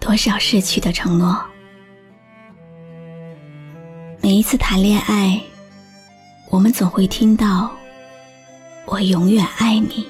[0.00, 1.38] 多少逝去的承诺？
[4.22, 5.40] 每一次谈恋爱。
[6.48, 7.70] 我们总会听到
[8.84, 10.04] “我永远爱你”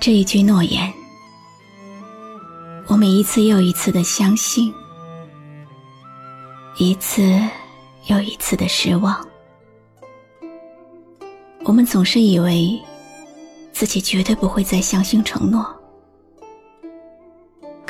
[0.00, 0.92] 这一句诺言，
[2.88, 4.74] 我们一次又一次的相信，
[6.76, 7.40] 一次
[8.06, 9.24] 又一次的失望。
[11.62, 12.76] 我们总是以为
[13.70, 15.64] 自己绝对不会再相信承诺，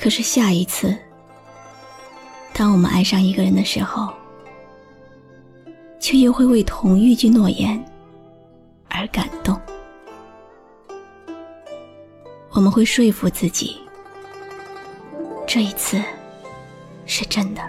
[0.02, 0.98] 可是下一次，
[2.52, 4.12] 当我们爱上一个人的时候，
[6.00, 7.80] 却又会为同一句诺言
[8.88, 9.56] 而感动。
[12.50, 13.80] 我们会说服自己，
[15.46, 16.02] 这一次
[17.06, 17.62] 是真的，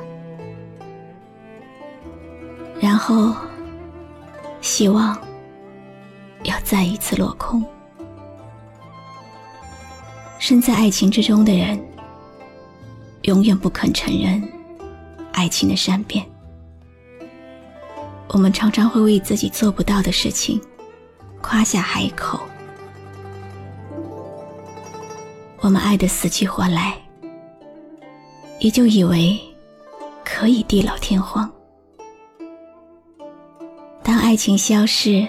[2.82, 3.32] 然后
[4.60, 5.16] 希望
[6.46, 7.64] 要再一次落空。
[10.40, 11.80] 身在爱情之中的人，
[13.24, 14.42] 永远不肯承认
[15.32, 16.26] 爱情的善变。
[18.30, 20.60] 我们常常会为自己做不到的事情
[21.42, 22.40] 夸下海口，
[25.60, 26.98] 我们爱得死去活来，
[28.60, 29.40] 也就以为
[30.26, 31.50] 可以地老天荒。
[34.02, 35.26] 当爱情消逝，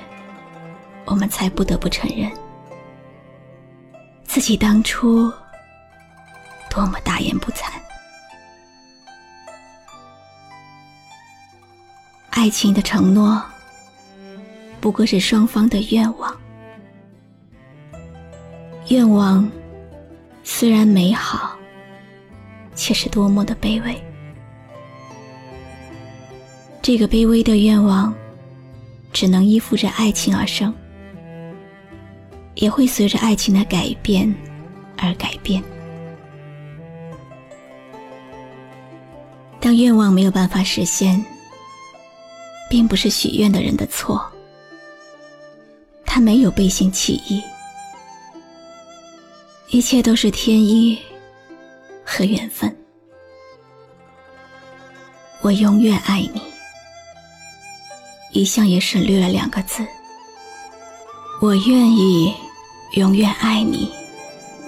[1.05, 2.29] 我们才不得不承认，
[4.25, 5.31] 自己当初
[6.71, 7.71] 多么大言不惭。
[12.45, 13.43] 爱情的承诺，
[14.79, 16.37] 不过是双方的愿望。
[18.89, 19.51] 愿望
[20.43, 21.57] 虽然美好，
[22.75, 23.99] 却是多么的卑微。
[26.83, 28.13] 这个卑微的愿望，
[29.11, 30.71] 只能依附着爱情而生，
[32.57, 34.31] 也会随着爱情的改变
[34.99, 35.65] 而改变。
[39.59, 41.25] 当愿望没有办法实现。
[42.69, 44.25] 并不是许愿的人的错，
[46.05, 47.43] 他没有背信弃义，
[49.71, 50.99] 一切都是天意
[52.05, 52.75] 和缘分。
[55.41, 56.41] 我永远爱你，
[58.33, 59.87] 一向也省略了两个字。
[61.43, 62.35] 我愿意
[62.95, 63.93] 永远爱你，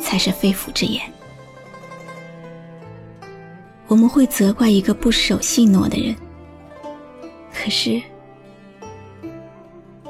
[0.02, 1.02] 才是肺腑之言。
[3.88, 6.14] 我们会责怪一个不守信诺的人。
[7.66, 8.00] 可是，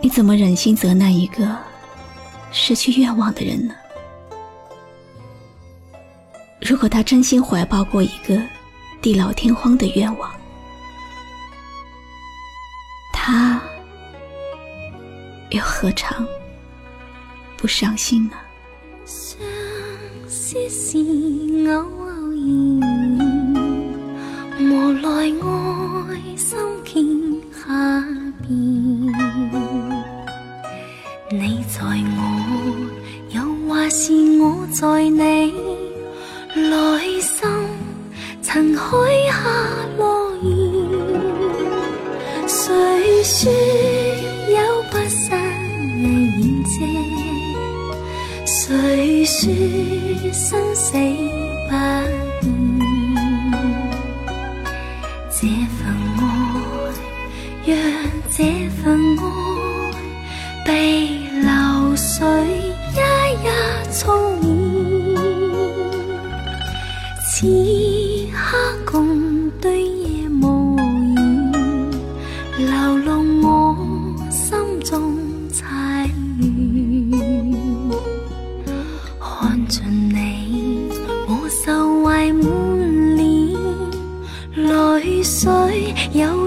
[0.02, 1.56] 你怎么忍心责难一个
[2.52, 3.74] 失去愿望的人呢？
[6.60, 8.38] 如果他真心怀抱过一个
[9.00, 10.30] 地老天荒的愿望，
[13.10, 13.58] 他
[15.48, 16.28] 又何尝
[17.56, 18.36] 不伤心呢？
[24.58, 27.35] 无奈爱心见。
[27.66, 27.72] 下
[28.46, 28.54] 边，
[31.30, 32.20] 你在我，
[33.30, 33.36] 又
[33.68, 35.52] 或是我在你
[36.54, 37.48] 内心，
[38.40, 38.78] 曾许
[39.26, 39.34] 下
[39.98, 40.04] 诺
[40.42, 40.46] 言。
[42.46, 43.50] 谁说
[44.48, 44.56] 有
[44.90, 45.26] 不散
[46.00, 46.04] 宴
[46.64, 46.74] 席？
[48.46, 49.42] 谁说
[50.32, 50.62] 生
[62.26, 62.32] 水
[62.92, 62.98] 一
[63.44, 63.46] 一
[64.02, 64.10] 涌
[67.22, 68.36] 起，此刻
[68.84, 68.90] 共
[69.60, 70.76] 对夜无
[71.14, 71.20] 言，
[72.58, 72.66] 流
[73.04, 73.08] 露
[73.46, 73.46] 我
[74.28, 75.14] 心中
[75.52, 75.62] 凄
[76.40, 76.42] 怨。
[79.20, 80.90] 看着你，
[81.28, 81.30] 我
[81.64, 82.44] 愁怀满
[83.16, 83.56] 脸，
[84.56, 86.45] 泪水有。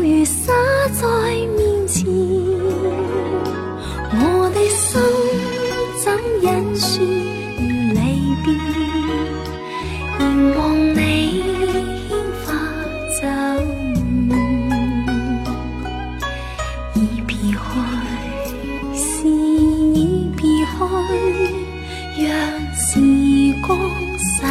[23.66, 23.80] 光
[24.18, 24.42] 洗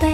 [0.00, 0.06] 去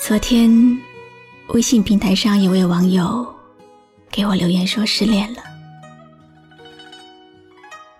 [0.00, 0.50] 昨天，
[1.48, 3.26] 微信平台上有位网友
[4.10, 5.42] 给我留言说失恋了。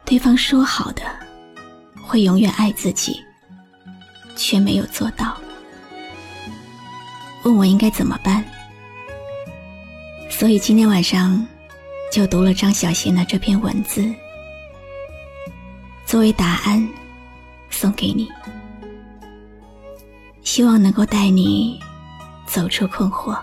[0.05, 1.03] 对方说好的
[2.01, 3.21] 会永远爱自己，
[4.37, 5.37] 却没有做到，
[7.43, 8.45] 问我应该怎么办。
[10.31, 11.45] 所以今天晚上
[12.11, 14.11] 就读了张小娴的这篇文字，
[16.07, 16.89] 作为答案
[17.69, 18.29] 送给你，
[20.43, 21.79] 希望能够带你
[22.47, 23.39] 走出困惑。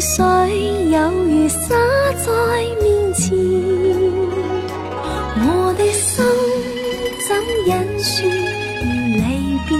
[0.00, 0.24] 水
[0.90, 1.76] 有如洒
[2.16, 2.30] 在
[2.82, 3.36] 面前。
[5.36, 5.44] 我
[5.76, 6.24] 的心
[7.28, 7.28] 怎
[7.66, 7.70] 忍
[8.02, 8.08] 说
[9.18, 9.20] 离
[9.68, 9.70] 别？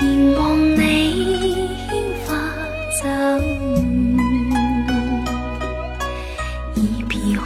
[0.00, 0.04] 凝
[0.36, 0.38] 望
[0.76, 0.82] 你
[1.86, 1.88] 牵
[2.26, 2.28] 发
[3.00, 3.02] 走
[3.54, 3.76] 远，
[6.74, 6.78] 已
[7.08, 7.40] 别去，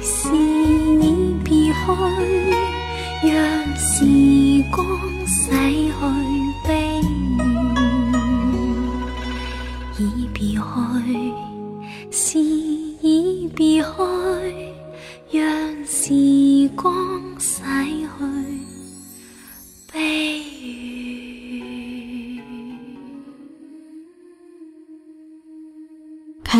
[0.00, 1.04] 是已
[1.44, 1.82] 别去，
[3.28, 3.32] 让
[3.76, 3.84] 时
[4.70, 4.76] 光
[5.26, 5.94] 洗去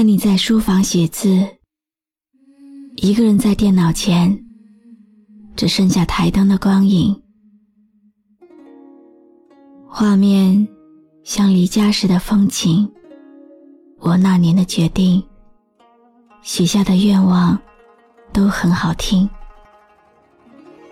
[0.06, 1.48] 你在书房写字，
[2.96, 4.38] 一个人在电脑前，
[5.56, 7.22] 只剩下台灯的光影，
[9.88, 10.68] 画面
[11.22, 12.86] 像离家时的风景。
[13.98, 15.24] 我那年的决定，
[16.42, 17.58] 许下的愿望，
[18.30, 19.26] 都很好听。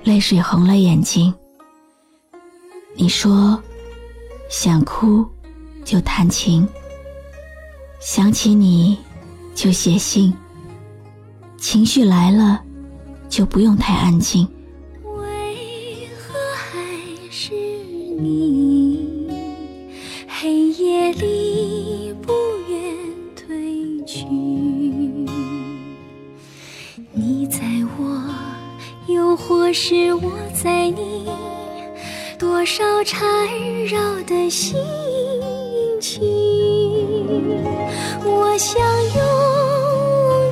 [0.04, 1.32] 泪水红了眼睛。
[2.96, 3.62] 你说，
[4.48, 5.22] 想哭
[5.84, 6.66] 就弹琴。
[8.04, 8.98] 想起你，
[9.54, 10.34] 就写信。
[11.56, 12.60] 情绪来了，
[13.28, 14.44] 就不用太安静。
[15.04, 16.80] 为何还
[17.30, 17.54] 是
[18.18, 19.30] 你？
[20.26, 22.32] 黑夜里不
[22.68, 22.96] 愿
[23.36, 24.26] 退去。
[27.12, 27.60] 你在
[27.96, 28.34] 我，
[29.06, 31.28] 又或是我在你，
[32.36, 33.22] 多少缠
[33.86, 34.76] 绕的心
[36.00, 36.61] 情。
[38.24, 38.80] 我想
[39.14, 39.22] 用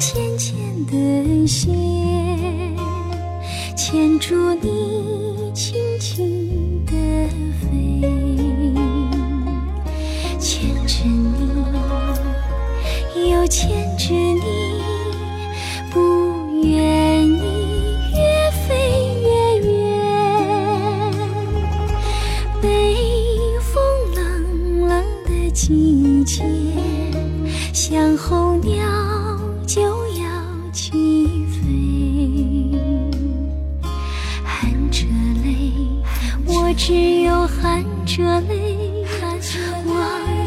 [0.01, 0.57] 浅浅
[0.87, 1.71] 的线
[3.77, 6.93] 牵住你，轻轻的
[7.61, 8.01] 飞，
[10.39, 11.05] 牵着
[13.15, 13.90] 你，又牵
[25.63, 26.43] 季节，
[27.75, 28.83] 像候鸟
[29.67, 30.91] 就要起
[31.53, 32.79] 飞，
[34.43, 35.05] 含着
[35.45, 35.71] 泪，
[36.47, 39.05] 我只有含着泪，
[39.87, 39.95] 望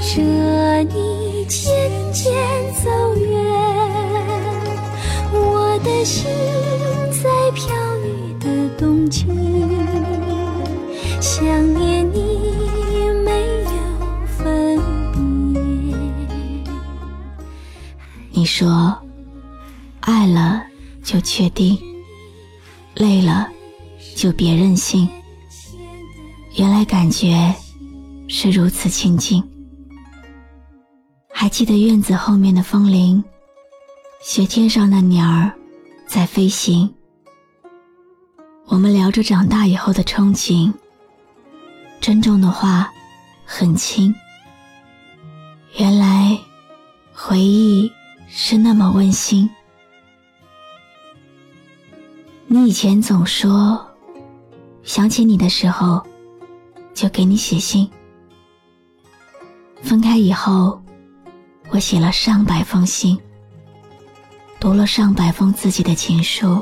[0.01, 1.71] 着你渐
[2.11, 2.33] 渐
[2.83, 3.31] 走远。
[5.31, 6.25] 我的心
[7.11, 9.27] 在飘雨的冬季，
[11.21, 11.72] 想
[18.55, 18.95] 说，
[20.01, 20.63] 爱了
[21.03, 21.75] 就确定，
[22.93, 23.49] 累了
[24.15, 25.09] 就别任性。
[26.55, 27.51] 原来感觉
[28.27, 29.43] 是如此亲近。
[31.31, 33.23] 还记得院子后面的风铃，
[34.21, 35.51] 雪天上的鸟儿
[36.05, 36.93] 在飞行。
[38.67, 40.71] 我们聊着长大以后的憧憬，
[41.99, 42.93] 珍重的话
[43.45, 44.13] 很轻。
[45.79, 46.37] 原来
[47.15, 47.91] 回忆
[48.35, 49.47] 是那么温馨。
[52.47, 53.79] 你以前总说，
[54.81, 56.03] 想起你的时候，
[56.95, 57.87] 就给你写信。
[59.83, 60.81] 分开以后，
[61.69, 63.15] 我写了上百封信，
[64.59, 66.59] 读了上百封自己的情书，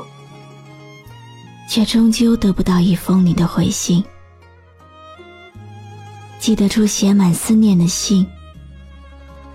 [1.70, 4.04] 却终究得不到一封你的回信。
[6.38, 8.26] 记得出写满思念的信，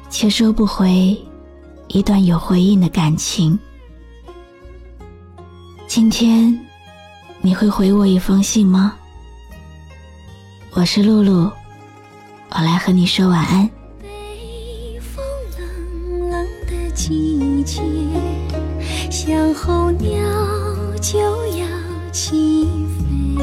[0.10, 1.16] 却收不回
[1.88, 3.58] 一段有回应的感情。
[5.88, 6.58] 今天
[7.42, 8.94] 你会回我一封信吗？
[10.74, 11.50] 我是露露，
[12.50, 13.70] 我来和你说晚安。
[14.02, 15.24] 北风
[15.58, 17.82] 冷冷的季节，
[19.10, 20.10] 像候鸟
[21.02, 21.20] 就
[21.58, 21.66] 要
[22.12, 22.68] 起
[23.00, 23.38] 飞，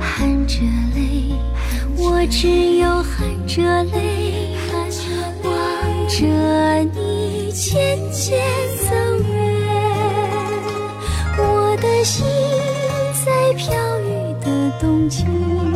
[0.00, 0.60] 含着
[0.94, 1.34] 泪，
[1.98, 4.25] 我只有含着泪，
[14.78, 15.75] 动情